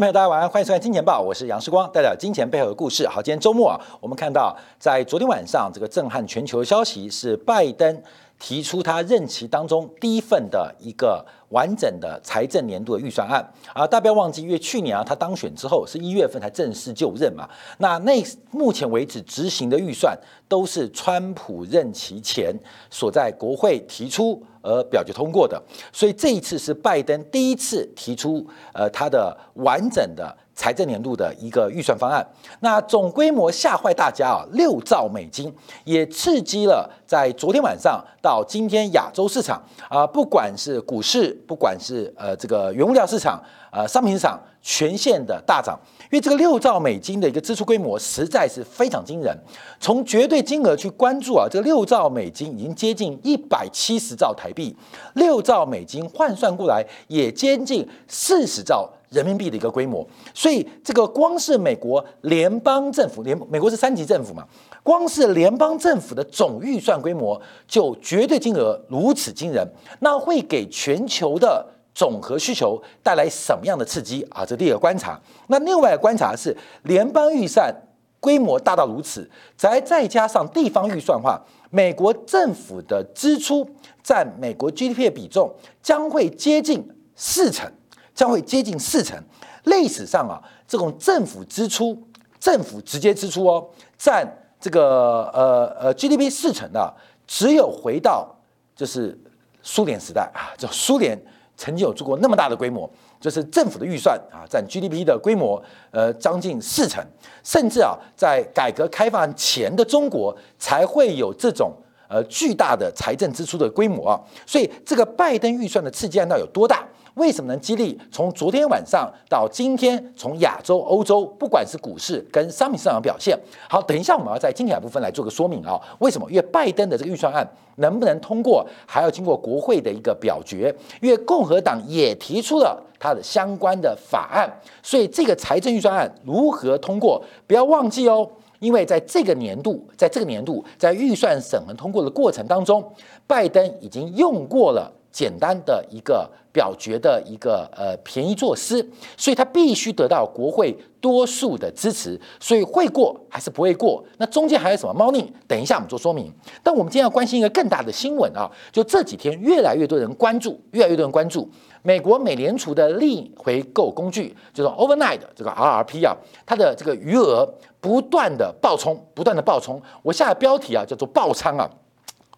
[0.00, 3.08] 朋友大家晚上欢迎收看《金钱报》，我是杨世光，带来金钱背后的故事。
[3.08, 8.02] 好，今天周末啊，我们看到在昨天晚上，这个震撼全球的消息是拜登
[8.38, 13.40] 提出他任期当中第一份的一个完整的财政年度的预算案
[13.72, 13.86] 啊。
[13.86, 20.14] 大家不要忘记，因为去年啊他当选之后是一月份才正式就任嘛，那那目前为止执行的预算
[20.48, 22.54] 都是川普任期前
[22.90, 24.42] 所在国会提出。
[24.68, 32.26] 而表决通过的，所以这一次是拜登第一次提出，呃，他的完整的财政年度的一个预算方案。
[32.58, 43.40] 那总规模吓坏大家啊，六兆美金，也刺激了在昨天晚上到今天亚洲市场啊，不管是股市，不管是呃这个原物料市场，
[43.76, 45.78] 呃商品市场，全线的大涨。
[46.04, 49.36] 因为这个六兆美金的一个支出规模实在是非常惊人，
[49.78, 54.74] 从绝对金额去关注啊，这个六兆美金已经接近一百七十兆台币，
[55.14, 64.44] 六兆美金换算过来也接近四十兆人民币的一个规模，所以这个光是美国联邦政府，联美国是三级政府嘛，
[64.84, 69.68] 光是联邦政府的总预算规模就绝对金额如此惊人，
[69.98, 71.66] 那会给全球的。
[71.96, 74.44] 总和需求带来什么样的刺激啊？
[74.44, 75.18] 这第一个观察。
[75.46, 77.74] 那另外观察是，联邦预算
[78.20, 83.66] 规模大到如此，再再加上地方预算化，美国政府的支出
[84.02, 85.50] 占美国 GDP 的比重
[85.82, 87.66] 将会接近四成，
[88.14, 89.18] 将会接近四成。
[89.64, 90.36] 历史上啊，
[90.68, 91.96] 这种政府支出，
[92.38, 94.30] 政府直接支出哦，占
[94.60, 96.94] 这个呃呃 GDP 四成的，
[97.26, 98.36] 只有回到
[98.74, 99.18] 就是
[99.62, 101.18] 苏联时代啊，就苏联。
[101.56, 102.88] 曾经有做过那么大的规模，
[103.20, 107.02] 就是政府的预算啊，占 GDP 的规模，呃，将近四成，
[107.42, 111.72] 甚至啊，在改革开放前的中国才会有这种
[112.08, 114.20] 呃巨大的财政支出的规模啊。
[114.46, 116.86] 所以，这个拜登预算的刺激力道有多大？
[117.16, 117.98] 为什么能激励？
[118.12, 123.38] 从昨天晚上到今天，从亚洲、欧洲，不管是股市跟商品市场表现
[123.70, 125.80] 好，等一下我们要在精彩部分来做个说明啊。
[125.98, 126.30] 为什么？
[126.30, 127.46] 因为拜登的这个预算案
[127.76, 130.74] 能不能通过，还要经过国会的一个表决。
[131.00, 134.46] 因为共和党也提出了他的相关的法案，
[134.82, 137.24] 所以这个财政预算案如何通过？
[137.46, 138.28] 不要忘记哦，
[138.58, 142.84] 因为在这个年度，在这个年度，在预算审核通过的过程当中，
[143.26, 144.92] 拜登已经用过了。
[145.16, 154.04] 简单的一个表决的一个呃便宜作诗，所以他必须得到国会多数的支持，所以会过还是不会过？
[154.18, 155.32] 那中间还有什么猫腻？
[155.48, 156.30] 等一下我们做说明。
[156.62, 161.48] 但我们今天要关心一个更大的新闻啊，就这几天越来越多人关注，越来越多人关注
[161.80, 167.48] 美国美联储的逆回购工具，就是 overnight 这个 RRP 啊，它的这个余额
[167.80, 169.80] 不断的爆冲，不断的爆冲。
[170.02, 171.70] 我下的标题啊叫做爆仓啊。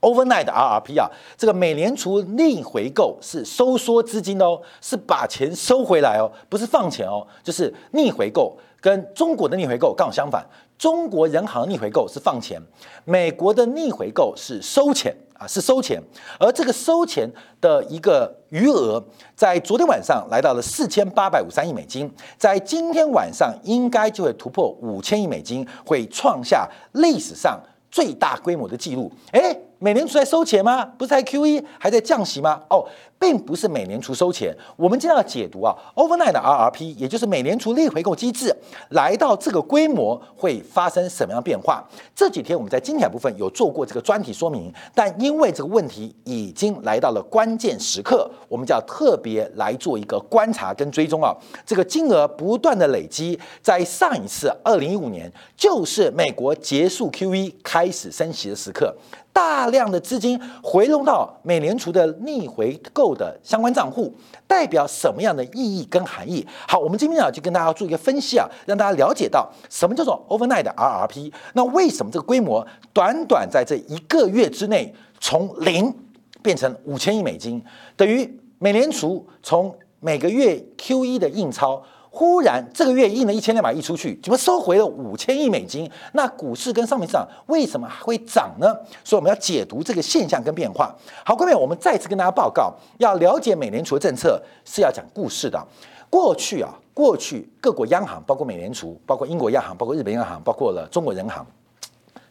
[0.00, 8.56] Overnight 的 RRP 啊，这个美联储逆回购是收缩资金哦，是把钱收回来哦，不是放钱哦，就是逆回购。
[8.80, 10.46] 跟中国的逆回购刚好相反，
[10.78, 12.62] 中国人行逆回购是放钱，
[13.04, 16.00] 美国的逆回购是收钱啊，是收钱。
[16.38, 17.28] 而这个收钱
[17.60, 19.02] 的一个余额，
[19.34, 22.08] 在昨天晚上来到了四千八百五十三亿美金，
[22.38, 27.60] 在今天晚上应该就会突破五千亿美金，会创下历史上
[27.90, 29.10] 最大规模的记录。
[29.32, 29.58] 哎。
[29.80, 30.84] 美联储在收钱吗？
[30.98, 32.60] 不是在 QE 还在降息吗？
[32.68, 32.84] 哦，
[33.16, 34.52] 并不是美联储收钱。
[34.76, 38.54] 我们今天要解读啊，overnight 的 RRP，也就是美联储逆回购机制，
[38.90, 41.84] 来到这个规模会发生什么样变化？
[42.12, 51.32] 这几天我们在精彩部分有做过这个专题说明，但因为这个问题已经来到了关键时刻，我们就要特别来做一个观察跟追踪啊。
[51.64, 58.92] 这个金额不断的累积，在上一次二零一五年，就是美国结束 QE 开始升息的时刻。
[59.38, 64.12] 大量的资金回笼到美联储的逆回购的相关账户，
[64.48, 66.44] 代表什么样的意义跟含义？
[66.66, 71.32] 好，我们今天啊就跟大家做一个分析啊，让大家了解到什么叫做 overnight 的 RRP。
[71.52, 75.94] 那为什么这个规模短短在这一个月之内从零
[76.42, 77.62] 变成五千亿美金，
[77.94, 81.80] 等于美联储从每个月 QE 的印钞。
[82.18, 85.88] 忽然这个月印了一千两百亿出去，怎么收回了五千亿美金？
[86.14, 88.66] 那股市跟商品市场为什么还会涨呢？
[89.04, 90.92] 所以我们要解读这个现象跟变化。
[91.24, 95.64] 好，各位，我们再次跟大家报告，要了解美联储的政策是要讲故事的。
[96.10, 101.46] 过去啊，过去各国央行，包括美联储，包括英国央行，包括日本央行，包括了中国人行，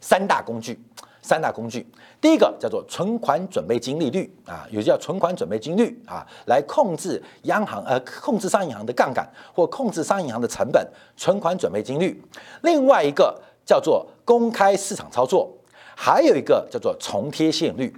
[0.02, 0.78] 三大工具。
[1.28, 1.86] 三大工具，
[2.22, 10.82] 第一个叫做存款准备金利率啊，有叫存款准备金率啊，来控制央行呃控制商业银行的杠杆或控制商业银行的成本，
[11.18, 12.18] 存款准备金率。
[12.62, 15.54] 另外一个叫做公开市场操作，
[15.94, 17.94] 还有一个叫做重贴现率。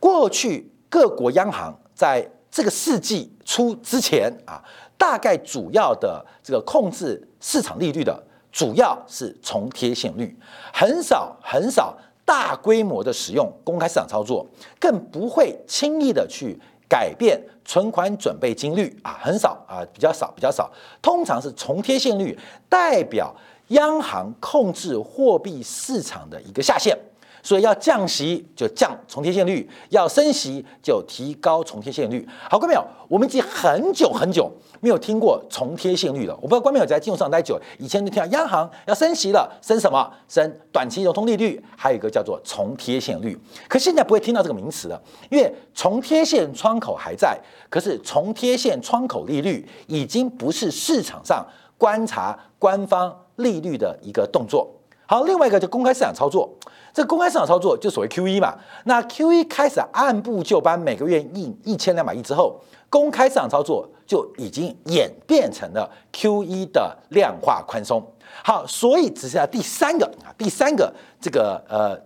[0.00, 4.60] 过去各国央行在这个世纪初之前啊。
[4.98, 10.38] 大概主要的这个控制市场利率的，主要是重贴现率，
[10.72, 11.92] 很少很少
[12.24, 14.46] 大规模的使用公开市场操作，
[14.80, 16.58] 更不会轻易的去
[16.88, 20.70] 改变存款准备金率啊，很少啊，比较少比较少，
[21.00, 22.38] 通常是重贴现率
[22.68, 23.34] 代表
[23.68, 26.96] 央行控制货币市场的一个下限。
[27.42, 32.26] 所以要降息就降重贴现率，要升息就提高重贴现率。
[32.48, 34.50] 好，各位朋友，我们已经很久很久
[34.80, 36.34] 没有听过重贴现率了。
[36.36, 40.08] 我不知道观众朋友在金融上待久，以前就听到央行要升息了，升什么？
[40.28, 43.36] 升短期流通利率，还有一个叫做重贴现率。
[43.68, 51.44] 可现在不会听到这个名词了，因为重贴现窗口还在，可是重贴现窗口利率已经不是市场上
[51.76, 54.72] 观察官方利率的一个动作。
[55.06, 56.48] 好，另外一个就公开市场操作。
[56.94, 58.54] 这公开市场操作就所谓 Q E 嘛，
[58.84, 62.60] 那 Q E 开始按部就班，每个月印一千两百亿之后，
[62.90, 68.02] 公开市场操作就已经演变成了 Q E 的量化宽松。
[68.44, 71.98] 好，所以只剩下第三个啊，第三个这个呃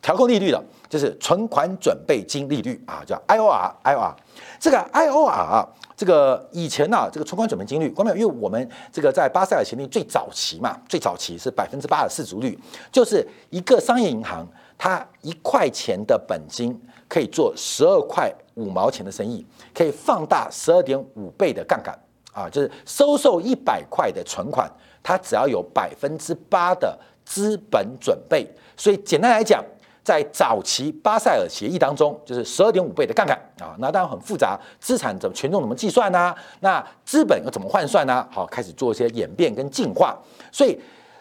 [0.00, 0.62] 调控利率了，
[0.92, 4.14] 就是存款准备金利率啊，叫 I O R I O R。
[4.60, 5.66] 这个 I O R。
[5.96, 8.16] 这个以前呢，这个存款准备金率，关没有？
[8.18, 12.58] 因为我们这个在巴塞尔协定最早期嘛，最早期是百分之八的市足率，
[12.90, 14.46] 就是一个商业银行，
[14.76, 16.78] 它一块钱的本金
[17.08, 21.98] 可以做十二块五毛钱的生意，可以放大十二点五倍的杠杆
[22.34, 24.70] 啊，就是收受一百块的存款，
[25.02, 28.46] 它只要有百分之八的资本准备，
[28.76, 29.64] 所以简单来讲。
[30.04, 36.34] 在早期巴塞尔协议当中，就是十二点五倍的杠杆啊，那当然很复杂，资产怎么权重怎么计算呢？
[36.60, 38.26] 那资本又怎么换算呢？
[38.30, 40.18] 好，开始做一些演变跟进化。
[40.50, 40.76] 所以，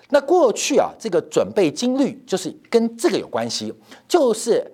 [0.10, 3.74] 那过去啊，这个准备金率就是跟这个有关系，
[4.08, 4.66] 就是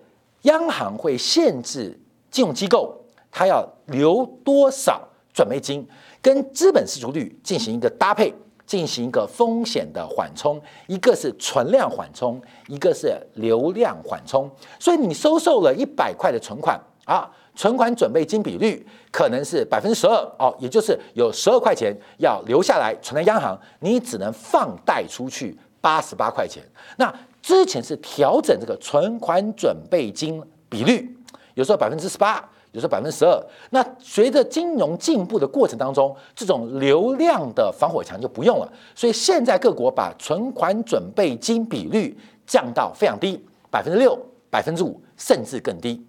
[0.44, 2.00] 央行会限制
[2.32, 2.98] 金融机构
[3.30, 5.86] 它要留多少准备金，
[6.22, 8.34] 跟资本市足率进行一个搭配。
[8.68, 14.48] 进行一个风险的缓冲，一个是存量缓冲，一个是流量缓冲。
[14.78, 26.62] 所以你收受了一百块的存款啊，存款准备金比率可能是百分之十二哦，也就是有十二块钱要留下来存在央行，你只能放贷出去八十八块钱。
[26.98, 27.12] 那
[27.42, 31.18] 之前是调整这个存款准备金比率，
[31.54, 32.48] 有时候百分之十八。
[32.78, 38.72] 比如说百分之十二，那随着金融进步的过程当中，这种流量的防火墙就不用了。
[38.94, 42.16] 所以现在各国把存款准备金比率
[42.46, 44.16] 降到非常低，百分之六、
[44.52, 46.06] 百分之五，甚至更低。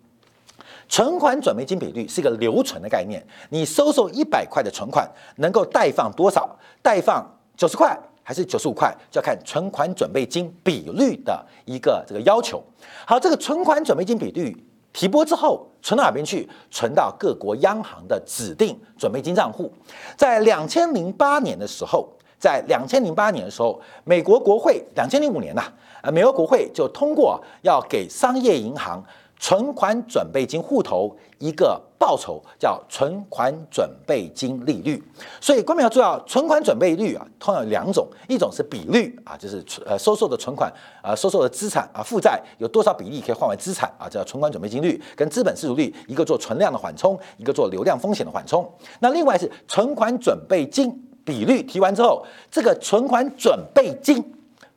[0.90, 6.54] 存款准备金比率是一个留存的概念，你收受一百块的存款，能够贷放多少？
[6.82, 7.26] 贷放
[7.56, 12.62] 九十块还是九十五块，就要看存款准备金比率的一个这个要求。
[13.06, 14.54] 好，这个存款准备金比率。
[14.98, 16.48] 提拨之后存到哪边去？
[16.72, 19.72] 存到各国央行的指定准备金账户。
[20.16, 25.62] 在两千零八年的时候，在两千零八年的时候，美国国会两千零五年呐，
[26.02, 29.00] 呃，美国国会就通过要给商业银行。
[29.38, 35.02] 存款准备金户头一个报酬叫存款准备金利率，
[35.40, 40.72] 所以官民要注意啊，存款准备率啊，通常有两种，一种是比率啊，就是呃收受的存款
[41.02, 48.68] 啊，收受的资产啊，负债有多少比例可以换为资产啊，叫存款准备金率，跟资本市足率，一个做存量的缓冲，一个做流量风险的缓冲。
[49.00, 50.90] 那另外是存款准备金
[51.24, 54.22] 比率提完之后，这个存款准备金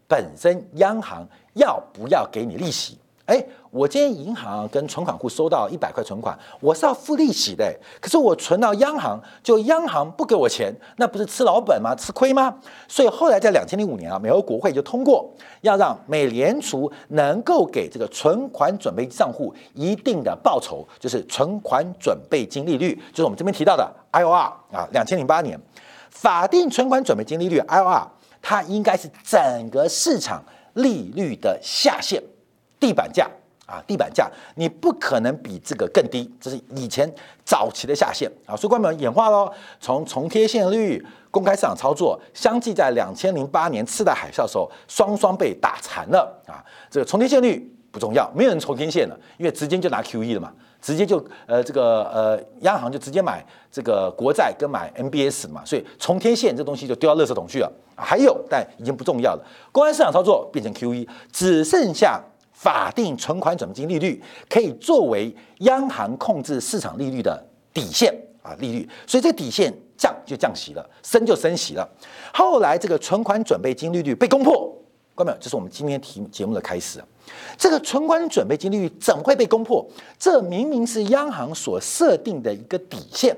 [0.07, 2.97] 本身央行要不要给你利息？
[3.31, 7.73] 哎，我今天银行跟存款户收到一百块存款，我是要付利息的。
[8.01, 11.95] 可是我存到央行，就央行不给我钱，那不是吃老本吗？
[11.95, 12.53] 吃亏吗？
[12.89, 24.85] 所以后来在两千零五年啊，美国国会就通过要让美联储能够给这个存款准备账户一定的报酬，就是存款准备金利率，就是我们这边提到的 I O R 啊。
[24.91, 25.57] 两千零八年
[26.09, 28.05] 法定存款准备金利率 I O R，
[28.41, 32.21] 它应该是整个市场利率的下限。
[32.81, 33.29] 地板价
[33.65, 37.09] 啊，地板价，你不可能比这个更低，这是以前
[37.45, 38.53] 早期的下限啊。
[38.53, 46.59] 所以官们演化喽，从重贴现率、公开市场操作，相继在两千零八年次贷海啸的时候，双双被打残了啊。
[46.89, 57.71] 这个重贴现率不重要，没有人重贴现了，因为直接就拿 QE 了嘛，直接就呃这个呃央行就直接买这个国债跟买 MBS 嘛，所以重贴现这东西就丢到垃圾桶去了。
[57.95, 62.21] 还有，但已经不重要了，公开市场操作变成 QE，只剩下。
[62.61, 68.13] 法定存款准备金利率可以作为央行控制市场利率的底线
[68.43, 71.89] 啊，利率，所以这底线降就降息了，升就升息了。
[72.31, 74.71] 后来这个存款准备金利率被攻破，
[75.15, 77.03] 各位，这是我们今天题节目的开始。
[77.57, 79.83] 这个存款准备金利率怎么会被攻破？
[80.19, 83.35] 这明明是央行所设定的一个底线。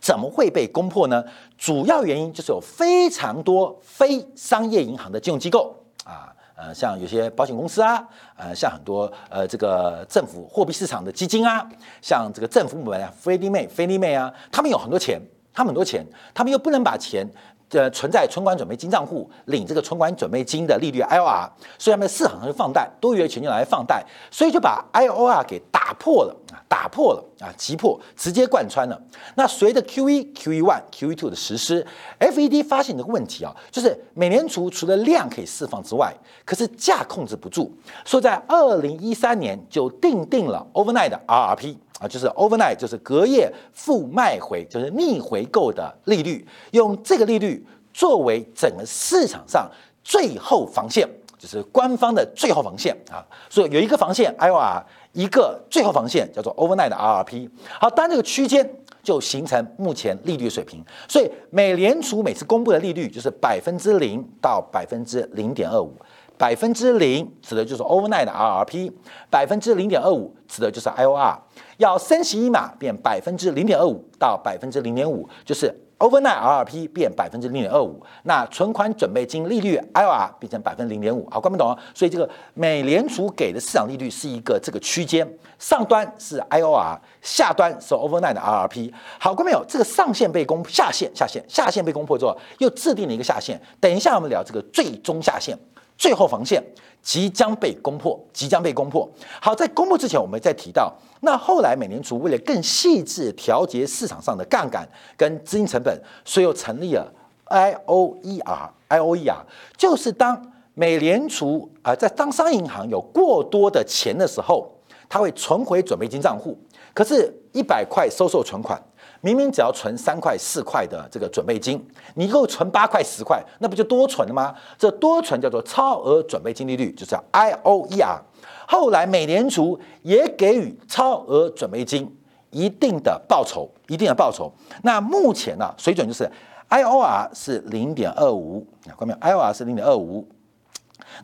[0.00, 1.24] 怎么会被攻破呢？
[1.56, 8.02] 主要原因就是有非常多非商业银行的金融机构啊，呃，像有些保险公司啊，
[8.36, 11.68] 呃，像很多呃这个政府货币市场的基金啊，
[12.00, 15.20] 像这个政府部门啊，菲利妹、菲利妹啊，他们有很多钱，
[15.52, 17.28] 他们很多钱，他们又不能把钱。
[17.70, 29.00] 呃，存在存款准备金账户领这个存款准备金的利率 IOR，所以他们在市场上就放贷，多余的钱就拿来放贷，所以就把 IOR 给打破了啊，打破了啊，击破，直接贯穿了。
[29.34, 31.84] 那随着 QE、QE one、QE two 的实施
[32.20, 37.72] ，FED 发现一个问题啊，就是美联储除了量可以释放之外，可是价控制不住，
[38.04, 41.76] 所以在二零一三年就定定了 overnight 的 RRP。
[41.98, 49.70] 啊，就是 overnight，就是隔夜负卖回，就是逆回购的利率，用这个利率作为整个市场上
[50.04, 53.24] 最后防线，就是官方的最后防线啊。
[53.48, 57.48] 所以有一个防线 IOR，一个最后防线叫做 overnight 的 RRP。
[57.80, 58.68] 好，当这个区间
[59.02, 60.84] 就形成目前利率水平。
[61.08, 65.94] 所以美联储每次公布的利率就是百分之零到百分之零点二五。
[66.38, 68.92] 百分之零指的就是 overnight 的 RRP，
[69.30, 71.36] 百分之零点二五指的就是 IOR。
[71.78, 78.02] 要升息一码变百分之零点二五到百分之零点五，就是 overnight RRP 变百分之零点二五。
[78.22, 81.28] 那存款准备金利率 IOR 变成百分之零点五。
[81.30, 85.26] 好，观众懂所以这个美联储给的市场利率是一个这个区间，
[85.58, 88.92] 上端是 IOR，下端是 overnight 的 RRP。
[89.18, 93.60] 好，观众有这个上限被攻，下限下限下限被攻破之后，又制定了一个下限。
[93.78, 95.58] 等一下我们聊这个最终下限。
[95.96, 96.62] 最后防线
[97.02, 99.08] 即将被攻破，即将被攻破。
[99.40, 107.12] 好，在公布之前，我们再提到，那后来美联储为了更细致调节市场上的杠杆跟资金成本，所以又成立了
[107.44, 114.70] I O E R I O E R，就是当美联储啊在当商业银行有过多的钱的时候，
[115.08, 116.58] 它会存回准备金账户，
[116.92, 118.82] 可是，一百块收受存款。
[119.20, 121.84] 明明只要存三块四块的这个准备金，
[122.14, 124.54] 你够存八块十块，那不就多存了吗？
[124.78, 128.20] 这多存叫做超额准备金利率，就是 I O E R。
[128.68, 132.16] 后来美联储也给予超额准备金
[132.50, 134.52] 一定的报酬，一定的报酬。
[134.82, 136.30] 那目前呢，水准就是
[136.68, 140.26] I O R 是零点二五，看到没有？I O R 是零点二五。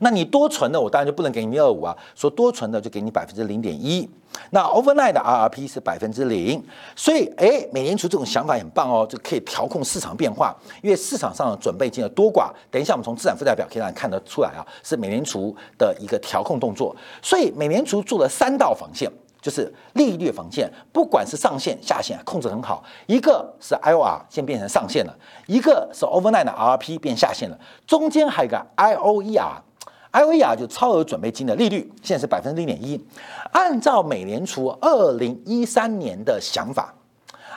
[0.01, 1.97] 那你多存的，我当然就不能给你二五啊。
[2.15, 4.09] 说多存的就给你百分之零点一。
[4.51, 6.63] 那 overnight 的 RRP 是百分之零，
[6.97, 10.57] 所以哎，美联储这种想法很棒哦，就可以调控市场变化。
[10.83, 16.97] 因为市场上的准备金的多寡，等一下我们从资产负债表可以让看得出来啊，是美联储的一个调控动作。
[17.21, 19.11] 所以美联储做了三道防线，
[19.43, 22.83] 就是利率防线，不管是上限下限控制很好。
[23.07, 25.15] 一个是 IOR 先变成上限了，
[25.47, 29.61] 一个是 overnight 的 RRP 变下限了，中间还有个 IOER。
[30.12, 33.02] I O E R 就超额准备金的利率现在是百分之零点一，
[33.52, 36.95] 按照美联储二零一三年的想法，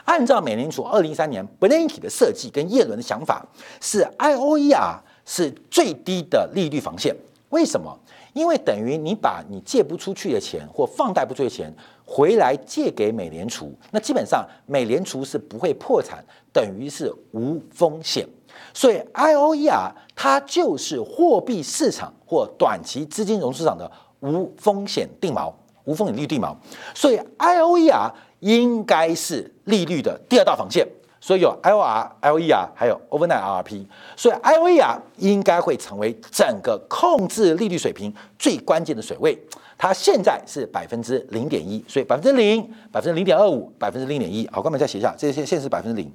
[0.06, 3.46] 按照美联储二零一三年 b l i n k 的设计跟叶伦的想法，
[3.80, 7.14] 是 I O E R 是最低的利率防线。
[7.50, 7.96] 为什么？
[8.32, 18.26] 因为等于你把你借不出去的钱或放贷不出去的钱回来借给美联储，那基本上美联储是不会破产，等于是无风险。
[18.74, 25.52] 所以 I O E R 它就是货币市场或短期资金融市场的无风险定锚、
[25.84, 26.54] 无风险利率定锚。
[26.94, 30.86] 所以 I O E R 应该是利率的第二道防线。
[31.18, 33.86] 所以有 I O R、I O E R 还有 Overnight R R P。
[34.16, 39.36] 所以 I O E R 应该会成为整个控制利率水平最关键的水位。
[39.78, 44.48] 它现在是百分之零点一，所以百分之零、百分之零点二五、百分之零点一。
[44.50, 46.10] 好，关门再写一下，这些现在是百分之零。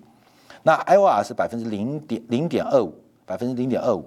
[0.63, 2.93] 那 I O R 是百分之零点零点二五，
[3.25, 4.05] 百分之零点二五。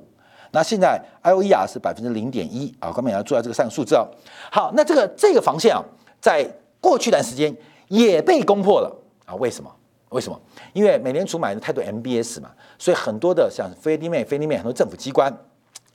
[0.53, 4.07] 那现在 I O E R 是百分之零点一啊，后面也要注意这个三个数字哦。
[4.53, 5.83] 好，那这个这个防线啊，
[6.21, 6.49] 在
[6.81, 7.55] 过去一段时间
[7.89, 8.97] 也被攻破了
[9.27, 9.35] 啊？
[9.35, 9.71] 为什么？
[10.11, 10.41] 为什么？
[10.73, 15.37] 因为美联储买的太多 M B S 嘛，所以很多的像菲利美、菲利美很多政府机关、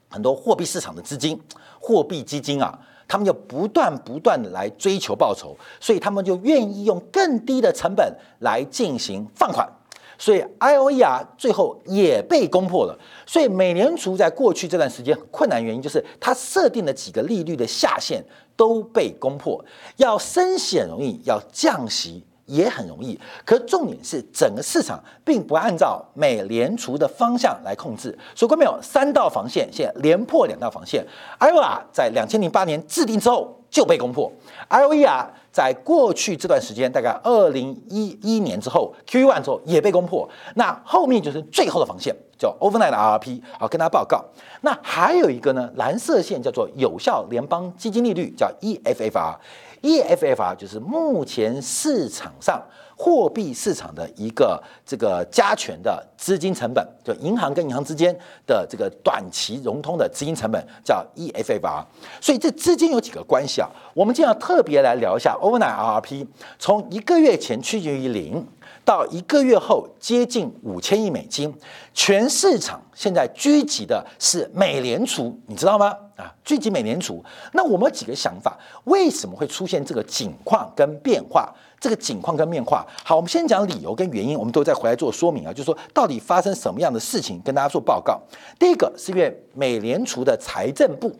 [0.10, 1.42] 很多货币市场的资金、
[1.80, 9.66] 货币基金啊，他们就不断不断的来追求报酬，所以他们就愿意用更低的成本来进行放款。
[10.20, 12.96] 所以 I O E R 最后也被攻破了。
[13.26, 18.24] 所以美联储在过去这段时间困难原因，就是它设定的几个利率的下限
[18.56, 19.64] 都被攻破。
[19.96, 23.18] 要升息容易，要降息也很容易。
[23.46, 28.18] 可重点是整个市场并不按照美联储的方向来控制。
[28.36, 31.06] 所过没有三道防线，现在连破两道防线。
[31.38, 34.32] I O R 在两千零八年制定之后就被攻破。
[34.68, 40.29] I O E R 在过去这段时间，大概二零一一年之后，Q one 之后也被攻破。
[40.56, 43.41] 那后面就是最后的防线，叫 overnight 的 RRP。
[43.60, 44.24] 好，跟大家报告。
[44.62, 49.36] 那还有一个呢，蓝色线叫做有效联邦基金利率，叫 EFFR。
[49.82, 52.62] EFFR 就是目前市场上
[52.96, 58.14] 货币市场的一个这个加权的资金成本，就银行跟银行之间
[58.46, 61.84] 的这个短期融通的资金成本叫 EFFR。
[62.20, 63.70] 所以这之间有几个关系啊？
[63.94, 68.46] 我们今天要特别来聊一下 Overnight RRP，从一个月前趋近于零。
[68.89, 71.53] 到一个月后接近五千亿美金，
[71.93, 75.96] 全市场现在聚集的是美联储，你知道吗？
[76.15, 77.24] 啊，聚集美联储。
[77.53, 81.53] 那我们有几个想法，为什么会出现这个景况跟变化？
[81.79, 88.19] 这个景况跟变化，好，我们先讲理由跟原因，我们都再回来做说明啊，就是说到底发生什么样的事情，跟大家做报告。
[88.58, 91.15] 第一个是因为美联储的财政部。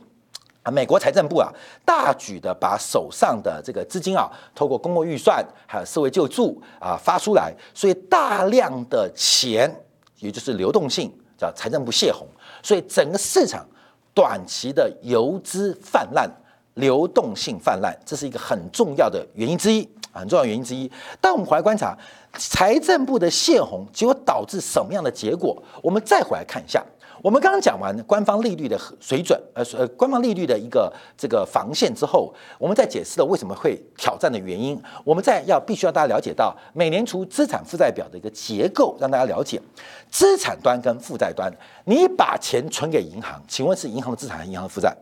[0.62, 1.50] 啊，美国财政部啊，
[1.86, 9.74] 大举的把手上的这个资金啊，透过公共预算还有社会救助啊发出来，所以大量的钱，
[10.20, 12.28] 也就是流动性，叫财政部泄洪，
[12.62, 13.66] 所以整个市场
[14.14, 16.30] 短期的游资泛滥，
[16.74, 20.92] 流动性泛滥，这是一个很重要的原因之一，很重要原因之一。
[21.22, 21.98] 但我们回来观察
[22.38, 25.64] 财政部的泄洪，结果导致什么样的结果？
[25.82, 26.86] 我们再回来看一下。
[27.22, 34.82] 我们刚刚讲完官方利率的水准，呃呃，官方利率的一个这个防线之后，我们在解释了为什么会挑战的原因。
[35.04, 39.62] 我们在要必须要大家了解到美联储资产负债表的一个结构，让大家了解
[40.10, 41.52] 资产端跟负债端。
[41.86, 44.96] 你把钱存给银行，请问是银行的资产还是银行的负债？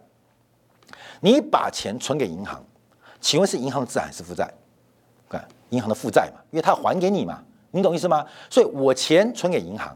[1.22, 2.64] 你把钱存给银行，
[3.22, 4.52] 请问是银行的资产还是负债？
[5.30, 8.26] 看银行的负债嘛，因为它还给你嘛，你懂意思吗？
[8.50, 9.96] 所以我钱存给银行。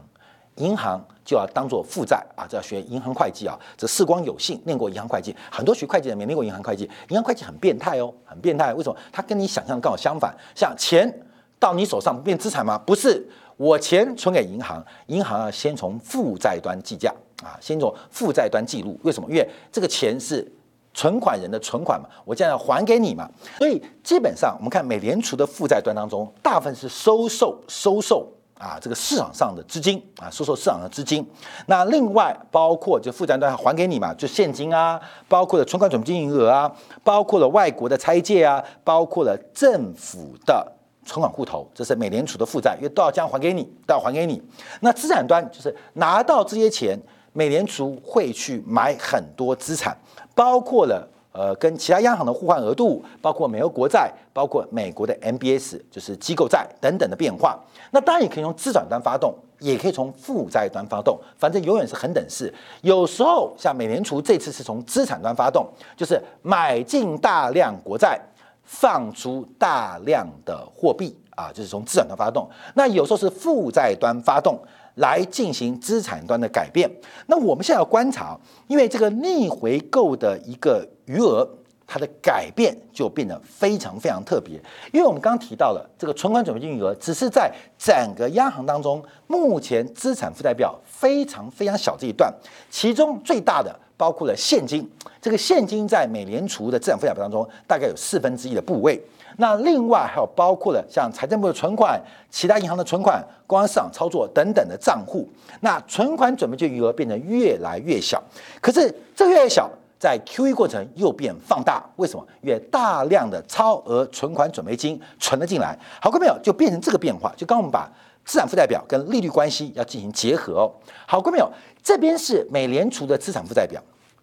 [0.56, 3.58] 银行就要当做负债啊，这要学银行会计啊。
[3.76, 6.84] 这世光有幸念过银行会计，很多学会计的没念过银行会计。
[7.08, 8.74] 银行会计很变态哦，很变态。
[8.74, 8.96] 为什么？
[9.10, 10.36] 它跟你想象刚好相反。
[10.54, 11.12] 像钱
[11.58, 12.76] 到你手上变资产吗？
[12.76, 13.26] 不是，
[13.56, 17.10] 我钱存给银行，银行要先从负债端计价
[17.42, 18.98] 啊，先从负债端记录。
[19.04, 19.28] 为什么？
[19.30, 20.46] 因为这个钱是
[20.92, 23.26] 存款人的存款嘛，我将要还给你嘛。
[23.56, 28.28] 所以基本上我们看美联储的负债端当中，大部分是收受收受。
[28.62, 31.28] 啊，这个市场上的资金啊，收受市场的资金。
[31.66, 36.72] 那另外包括就负债端还给你嘛，就现金啊，包括了存款准备金余额啊，
[37.02, 40.64] 包括了外国的拆借啊，包括了政府的
[41.04, 44.40] 存款户头，这是美联储的负债，因为都要将还给你，都要还给你。
[44.78, 46.96] 那资产端就是拿到这些钱，
[47.32, 49.96] 美联储会去买很多资产，
[50.36, 51.08] 包括了。
[51.32, 57.58] 呃，跟其他央行的互换额度，包括美国国债，包括美国的 MBS，就是机构债等等的变化。
[57.90, 62.52] 那当然也可以从资产端发动，也可以从负债端发动，反正永远是恒等式。
[62.82, 65.66] 有时候像美联储这次是从资产端发动，
[65.96, 68.20] 就是买进大量国债，
[68.62, 72.46] 放出大量的货币啊，就是从资产端发动。
[72.74, 74.58] 那有时候是负债端发动。
[74.96, 76.90] 来进行资产端的改变。
[77.26, 81.48] 那我们现在要观察，因为这个逆回购的一个余额，
[81.86, 84.54] 它的改变就变得非常非常特别。
[84.92, 92.32] 因为我们刚刚提到了这个存款准备金余额，只是在整个央行当中目前资产负债表非常非常小这一段，
[92.70, 94.88] 其中最大的包括了现金。
[95.20, 99.00] 这个现金在美联储的资产负债表当中，大概有四分之一的部位。
[99.36, 105.28] 那另外还有包括了像财政部的存款、其他银行的存款、公安市场操作等等的账户，
[105.60, 108.22] 那存款准备金余额变得越来越小。
[108.60, 112.26] 可是这越来越小，在 QE 过程又变放大，为什么？
[112.42, 115.78] 因为大量的超额存款准备金存了进来。
[116.00, 117.32] 好，各位朋友，就变成这个变化。
[117.36, 117.88] 就刚我们把
[118.24, 120.72] 资产负债表跟利率关系要进行结合哦。
[121.06, 123.80] 好，各位朋友，这边是美联储的资产负债表，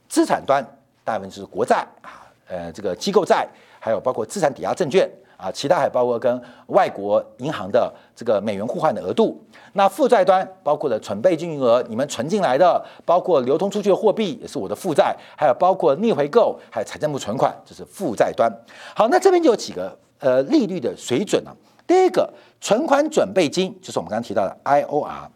[0.07, 0.65] 资产端
[1.03, 3.47] 大部分是国债啊，呃，这个机构债。
[3.89, 9.43] 还有包括资产抵押证券啊，其他还包括跟外国银行的这个美元互换的额度。
[9.73, 18.47] 那负债端包括了存备金余额，你们存进来的，包括流通出去的货币也是我的负债，还有包括逆回购，还有财政部存款，这是负债端。
[18.95, 21.49] 好，那这边就有几个呃利率的水准啊。
[21.87, 25.27] 第一个存款准备金就是我们刚刚提到的 IOR，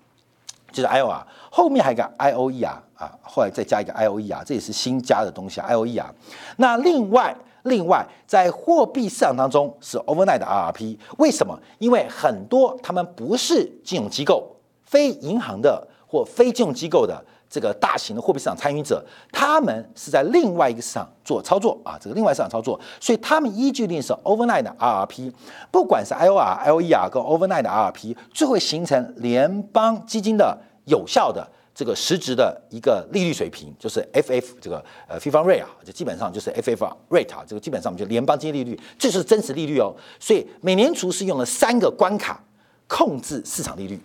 [0.72, 6.14] 就是 IOR，后面还有一个 IOE 啊啊，后来再加一个 IOE 啊，这也是新加的东西 IOE 啊。
[6.58, 7.36] 那另外。
[7.64, 11.58] 另外，在货币市场当中是 overnight 的 RRP，为什么？
[11.80, 25.32] 因为很多他们不是金融机构、非银行的或非金融机构的这个大型的货币市场参与者，他们是在另外一个市场做操作啊，这个另外市场操作，所以他们依据的是 overnight 的 RRP，
[25.72, 31.48] 不管是 IOR、LER 跟 overnight 的 RRP，就会形成联邦基金的有效的。
[31.76, 39.94] 这个实质的一个利率水平就是 FF 这个呃 f i f a rate 啊，就基本上就是 FF rate 啊，这个基本上就联邦基金利率，这是真实利率哦。
[40.20, 42.44] 所以美联储是用了三个关卡
[42.88, 44.00] 控制市场利率，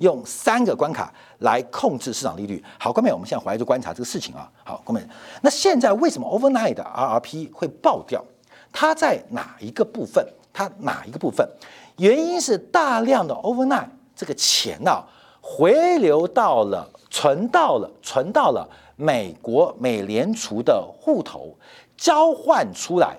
[0.00, 2.62] 用三个关卡来控制市场利率。
[2.78, 4.50] 好，各位，我们现在回来就观察这个事情啊。
[4.62, 5.00] 好，各位，
[5.40, 8.22] 那现在为什么 overnight 的 RRP 会爆掉？
[8.70, 10.26] 它在哪一个部分？
[10.52, 11.48] 它哪一个部分？
[11.96, 15.04] 原因是大量的 overnight 这个钱啊，
[15.46, 21.54] 回流到了、存到了、存到了美国美联储的户头，
[21.98, 23.18] 交换出来，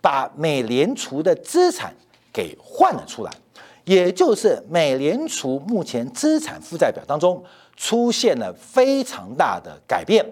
[0.00, 1.94] 把美联储的资产
[2.32, 3.30] 给换了出来，
[3.84, 7.44] 也就是美联储目前资产负债表当中
[7.76, 10.24] 出现了非常大的改变。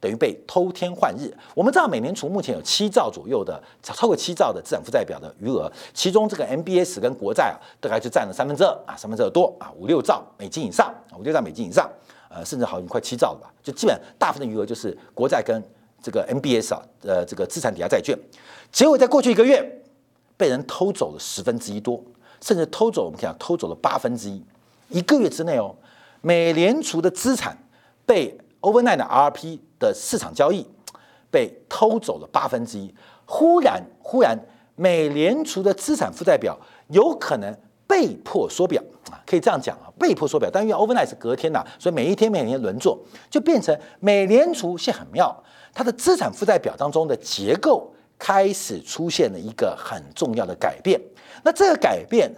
[0.00, 1.32] 等于被偷天换日。
[1.54, 11.90] 我们知道，美联储目前有七兆左右的超过七兆的资产负债表的余额，其中这个 MBS 跟国债啊，大概就占了三分之二啊，三分之二多啊，五六兆美金以上，五六兆美金以上，
[12.28, 13.52] 呃，甚至好像快七兆了吧？
[13.62, 15.62] 就基本大部分的余额就是国债跟
[16.02, 18.16] 这个 MBS 啊，呃，这个资产抵押债券。
[18.70, 19.82] 结果在过去一个月，
[20.36, 22.00] 被人偷走了十分之一多，
[22.40, 24.42] 甚至偷走我们看偷走了八分之一。
[24.90, 25.74] 一个月之内哦，
[26.20, 27.58] 美联储的资产
[28.06, 30.66] 被 overnight 的 RP 的市场交易
[31.30, 32.92] 被偷走了八分之一，
[33.24, 34.38] 忽然忽然，
[34.76, 40.48] 美联储的资产负债表有可能被迫缩表啊，可以这样讲啊，被迫缩表。
[40.52, 42.98] 但因为 overnight 是隔天呐，所以每一天每一天轮做，
[43.30, 45.34] 就变成美联储现很妙，
[45.72, 51.00] 它的资产负债表当中的结构开始出现了一个很重要的改变。
[51.42, 52.32] 那这个改变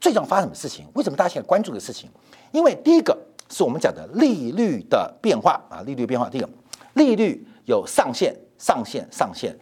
[0.00, 0.86] 最终发生什么事情？
[0.94, 2.08] 为什么大家现在关注的事情？
[2.52, 3.16] 因为第一个。
[3.52, 6.30] 是我们讲的利率的变化啊，利率变化。
[6.30, 6.48] 第一个，
[6.94, 9.56] 利率有上限、上限、上限。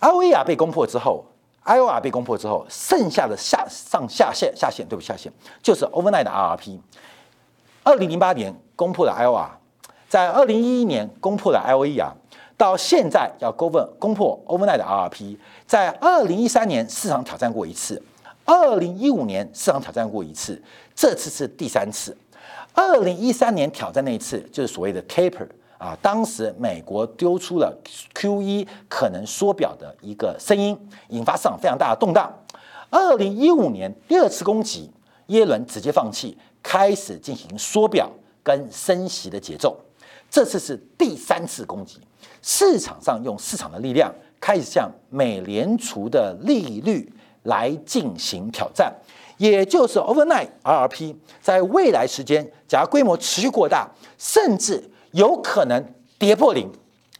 [0.00, 1.24] IOR 被攻破之后
[1.64, 5.00] ，IOR 被攻破之后，剩下的下上下限、下限，对不？
[5.00, 6.80] 下限就是 overnight 的 RRP。
[7.84, 9.48] 二零零八年攻破了 IOR，
[10.08, 12.12] 在二零一一年攻破了 IOER，
[12.56, 18.02] 到现在要攻破攻破 overnight 的 RRP，在二零一三年市场挑战过一次，
[18.44, 20.60] 二零一五年市场挑战过一次，
[20.94, 22.16] 这次是第三次。
[22.74, 25.46] 二零一三年挑战那一次就是所谓的 taper
[25.82, 27.76] 啊，当时美国丢出了
[28.14, 32.32] Q 一可能缩表的一个声音，引发市场非常大的动荡。
[32.88, 34.88] 二零一五年第二次攻击，
[35.26, 38.08] 耶伦直接放弃，开始进行缩表
[38.44, 39.76] 跟升息的节奏。
[40.30, 41.98] 这次是第三次攻击，
[42.42, 48.94] 市场上用市场的力量开始向美联储的利率来进行挑战。
[49.36, 55.82] 也就是 overnight RRP 在未来时间，假如规模持续过大，甚至有可能
[56.18, 56.70] 跌破零，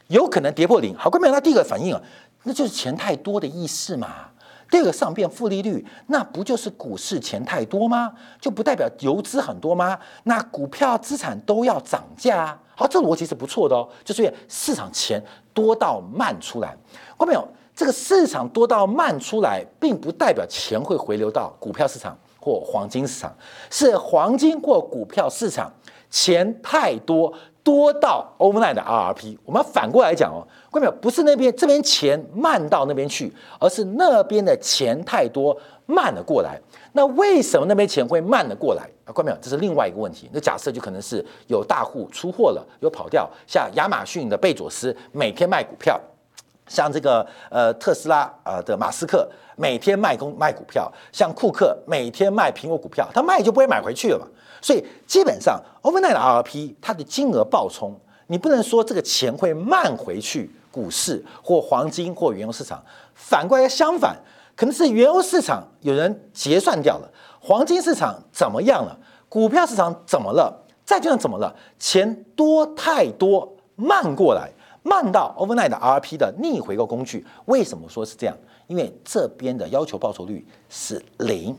[0.07, 0.95] 有可能跌破零。
[0.97, 2.01] 好，各位那第一个反应啊，
[2.43, 4.29] 那就是钱太多的意思嘛。
[4.69, 8.11] 第二个上变负利率，那不就是股市钱太多吗？
[8.41, 9.97] 就不代表游资很多吗？
[10.23, 12.43] 那股票资产都要涨价。
[12.43, 16.75] 啊好，这逻辑是不错的哦，就是因为市场钱多到慢出来。
[17.17, 17.47] 各位朋友？
[17.75, 23.35] 这个市场多到慢出来，并不代表钱会回流到股票市场或黄金市场，
[23.71, 25.71] 是黄金或股票市场
[26.11, 29.37] 钱太多，多到 overnight 的 RRP。
[29.45, 36.59] 我们反过来讲哦，关键不是那边这边钱慢到那边去，而是那边的钱太多慢了过来。
[36.91, 39.09] 那为什么那边钱会慢了过来啊？
[39.13, 40.29] 各位这是另外一个问题。
[40.31, 45.99] 那假设就可能是有大户出货了，有跑掉，像亚马逊的贝佐斯每天卖股票。
[46.73, 54.25] 像这个呃特斯拉啊的马斯克每天卖公卖股票，像库克每天卖苹果股票，他卖就不会买回去了嘛。
[54.59, 57.95] 所以基本上 overnight RRP 它的金额爆冲，
[58.27, 62.83] 你不能说这个钱会慢回去股市或黄金或原油市场，
[63.13, 64.17] 反过来相反，
[64.55, 67.09] 可能是原油市场有人结算掉了，
[67.39, 68.97] 黄金市场怎么样了，
[69.29, 70.51] 股票市场怎么了，
[70.83, 74.49] 债券怎么了，钱多太多慢过来。
[74.83, 78.37] 慢到 overnight 的 RP 的逆回购工具，为什么说是这样？
[78.67, 81.55] 因为这边的要求报酬率是零。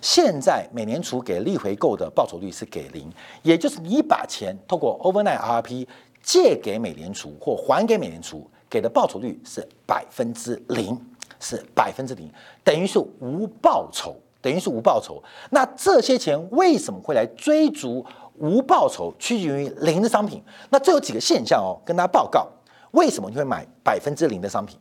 [0.00, 3.10] 现在美联储给逆回购的报酬率是给零，
[3.42, 5.86] 也就是你把钱透过 overnight RP
[6.22, 10.98] 借给美联储或还给美联储，给的报酬率是百分之零，
[11.40, 12.30] 是百分之零，
[12.62, 15.22] 等于是无报酬，等于是无报酬。
[15.50, 18.04] 那这些钱为什么会来追逐？
[18.40, 22.48] 无报酬趋近于零的商品，那这有几个现象哦，跟大家报告，
[22.92, 24.78] 为什么你会买百分之零的商品？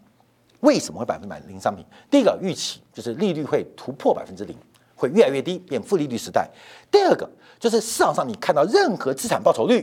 [0.61, 1.85] 为什么会百分之百零商品？
[2.09, 4.57] 第一个预期就是利率会突破百分之零，
[4.95, 6.49] 会越来越低，变负利率时代。
[6.89, 9.81] 第二个就是市场上你看到任何资产报酬率，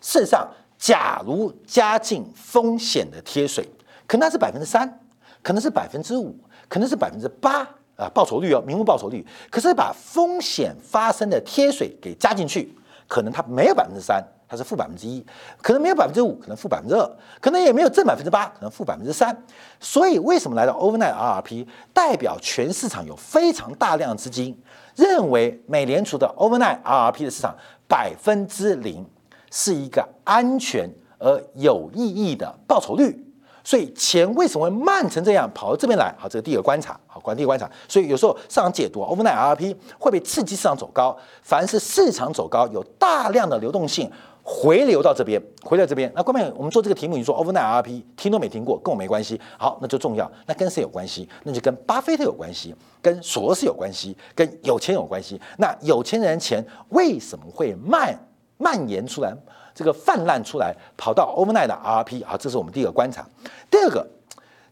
[0.00, 3.68] 事实上，假如加进风险的贴水，
[4.06, 5.00] 可能是百分之三，
[5.42, 6.36] 可能是百分之五，
[6.68, 7.60] 可能是百分之八
[7.94, 12.76] 啊，报酬率哦，名目报酬率，可是把风险发生的贴水给加进去。
[13.06, 15.24] 可能它没有百分之三，它是负百分之一；
[15.62, 17.04] 可能没有百分之五，可能负百分之二；
[17.40, 19.36] 可能也没有正百分之八，可能负百分之三。
[19.80, 24.56] 所以为什么来到 overnight RRP，代表全市场有非常大量资金
[24.94, 27.54] 认为美联储的 overnight RRP 的市场
[27.88, 29.04] 百分之零
[29.50, 30.88] 是一个安全
[31.18, 33.25] 而有意义的报酬率。
[33.66, 36.14] 所以钱为什么会慢成这样跑到这边来？
[36.16, 36.96] 好，这是第一个观察。
[37.08, 37.68] 好，关第一个观察。
[37.88, 41.16] 所以有时候市场解读 overnight RP 会被刺激市场走高。
[41.42, 44.08] 凡是市场走高，有大量的流动性
[44.44, 46.08] 回流到这边，回到这边。
[46.14, 49.40] 那关键我们做这个题目，你说 overnight RP 听都没听过，跟我没关系。
[49.58, 50.30] 好，那就重要。
[50.46, 51.28] 那跟谁有关系？
[51.42, 55.40] 那就跟巴菲特有关系，跟索罗斯有关系，跟有钱有关系。
[55.58, 58.16] 那有钱人钱为什么会蔓
[58.58, 59.36] 蔓延出来？
[59.76, 63.28] 这个泛滥出来，跑到 overnight 的 R P 啊，这是我们第一个观察。
[63.70, 64.08] 第二个，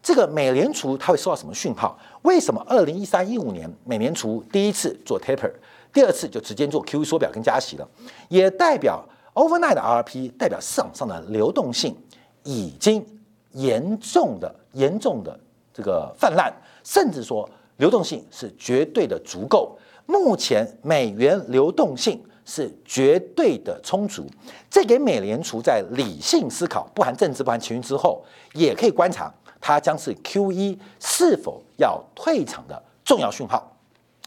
[0.02, 1.98] 这个美联储它会收到什么讯号？
[2.22, 5.52] 为什么二零一三一五年美联储第一次做 taper，
[5.92, 7.86] 第二次就直接做 QE 缩表跟加息了？
[8.30, 11.94] 也代表 overnight 的 R P 代表市场上的流动性
[12.42, 13.06] 已经
[13.52, 15.38] 严重的、严重的
[15.74, 16.50] 这个泛滥，
[16.82, 19.78] 甚至说流动性是绝对的足够。
[20.06, 22.24] 目前美元流动性。
[22.44, 24.26] 是绝对的充足，
[24.70, 33.70] 这给美联储在理性思考、不含政治、不含情绪之后，也可以观察它将是 Q E 是否要退场的重要讯号。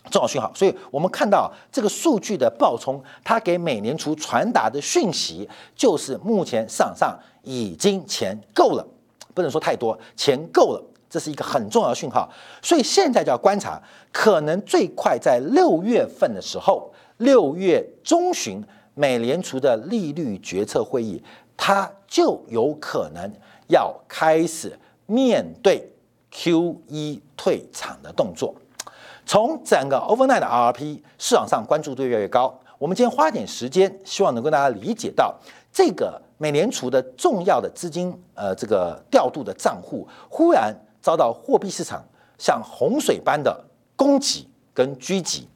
[0.09, 8.87] 重要讯号，所以我们看到这个数据的爆冲，它给美联储传达的讯息就是目前市场上已经钱够了，
[9.33, 12.31] 不能说太多，钱够了，这是一个很重要的讯号。
[12.61, 13.81] 所以现在就要观察，
[14.13, 16.89] 可能最快在六月份的时候。
[17.17, 21.21] 六月中旬，美联储的利率决策会议，
[21.55, 23.31] 它就有可能
[23.67, 25.91] 要开始面对
[26.31, 28.53] QE 退场的动作。
[29.25, 32.57] 从整个 overnight 的 R P 市场上关注度越来越高。
[32.77, 35.35] 我们今天花点时间，希望能够大家理解到
[35.71, 42.01] 这个美联储的重要的资金，呃，这个调度的账户，忽然遭到货币市场
[42.37, 45.47] 像洪水般的攻击跟狙击。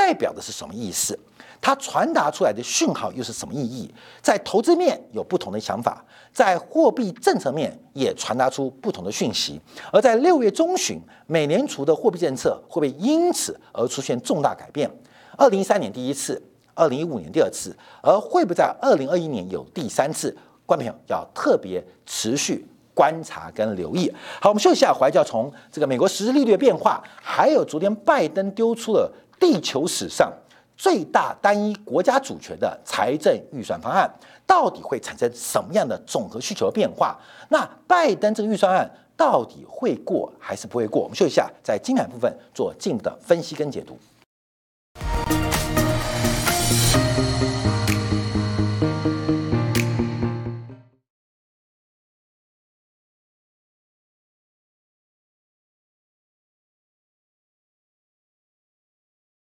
[0.00, 1.18] 代表的是什么意思？
[1.60, 3.92] 它传达出来的讯号又是什么意义？
[4.22, 9.60] 在投资面有不同的想法，在货币政策面也传达出不同的讯息。
[9.92, 14.90] 而在六月中旬，美联储的货币政策会不会因此而出现重大改变？
[15.36, 20.34] 二零一三年第一次，二零一五年第二次，而会不会在二零二一年有第三次？
[20.64, 24.10] 观众朋友要特别持续观察跟留意。
[24.40, 29.12] 好，我们休息一下，回来就要从这个美国实质利率的变化，还有昨天拜登丢出了。
[29.40, 30.32] 地球史上
[30.76, 34.08] 最大单一国家主权的财政预算方案，
[34.46, 37.18] 到底会产生什么样的总和需求变化？
[37.48, 41.02] 那拜登这个预算案到底会过还是不会过？
[41.02, 43.98] 我们休息一下，在精彩部分做进一步的分析跟解读。